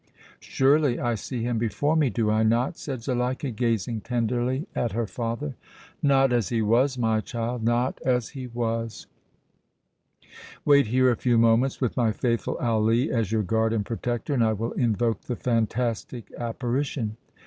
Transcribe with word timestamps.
"Surely, 0.39 0.99
I 0.99 1.13
see 1.13 1.43
him 1.43 1.59
before 1.59 1.95
me, 1.95 2.09
do 2.09 2.31
I 2.31 2.41
not?" 2.41 2.75
said 2.75 3.03
Zuleika, 3.03 3.51
gazing 3.51 4.01
tenderly 4.01 4.65
at 4.73 4.93
her 4.93 5.05
father. 5.05 5.53
"Not 6.01 6.33
as 6.33 6.49
he 6.49 6.59
was, 6.59 6.97
my 6.97 7.19
child, 7.21 7.61
not 7.63 8.01
as 8.03 8.29
he 8.29 8.47
was. 8.47 9.05
Wait 10.65 10.87
here 10.87 11.11
a 11.11 11.15
few 11.15 11.37
moments, 11.37 11.79
with 11.79 11.95
my 11.95 12.11
faithful 12.11 12.57
Ali 12.57 13.11
as 13.11 13.31
your 13.31 13.43
guard 13.43 13.73
and 13.73 13.85
protector, 13.85 14.33
and 14.33 14.43
I 14.43 14.53
will 14.53 14.71
invoke 14.71 15.21
the 15.25 15.35
fantastic 15.35 16.31
apparition!" 16.35 17.17